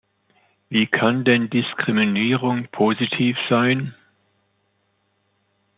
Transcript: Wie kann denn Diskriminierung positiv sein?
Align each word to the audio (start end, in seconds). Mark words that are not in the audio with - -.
Wie 0.69 0.87
kann 0.87 1.25
denn 1.25 1.51
Diskriminierung 1.51 2.67
positiv 2.71 3.37
sein? 3.51 3.93